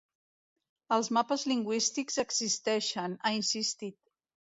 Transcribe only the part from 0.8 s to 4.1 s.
Els mapes lingüístics existeixen, ha insistit.